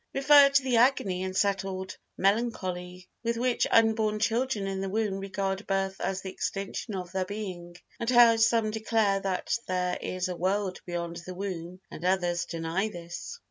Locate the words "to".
0.49-0.63